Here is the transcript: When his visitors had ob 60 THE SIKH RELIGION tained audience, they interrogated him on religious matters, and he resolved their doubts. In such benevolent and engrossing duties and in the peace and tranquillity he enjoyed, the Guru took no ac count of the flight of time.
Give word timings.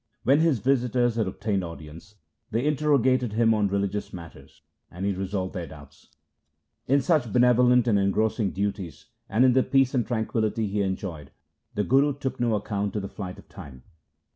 When 0.23 0.39
his 0.39 0.57
visitors 0.57 1.13
had 1.13 1.27
ob 1.27 1.35
60 1.35 1.45
THE 1.45 1.45
SIKH 1.45 1.45
RELIGION 1.51 1.59
tained 1.59 1.71
audience, 1.71 2.15
they 2.49 2.65
interrogated 2.65 3.33
him 3.33 3.53
on 3.53 3.67
religious 3.67 4.11
matters, 4.11 4.63
and 4.89 5.05
he 5.05 5.13
resolved 5.13 5.53
their 5.53 5.67
doubts. 5.67 6.07
In 6.87 7.01
such 7.01 7.31
benevolent 7.31 7.87
and 7.87 7.99
engrossing 7.99 8.49
duties 8.49 9.05
and 9.29 9.45
in 9.45 9.53
the 9.53 9.61
peace 9.61 9.93
and 9.93 10.03
tranquillity 10.07 10.67
he 10.67 10.81
enjoyed, 10.81 11.29
the 11.75 11.83
Guru 11.83 12.17
took 12.17 12.39
no 12.39 12.55
ac 12.57 12.65
count 12.65 12.95
of 12.95 13.03
the 13.03 13.09
flight 13.09 13.37
of 13.37 13.47
time. 13.47 13.83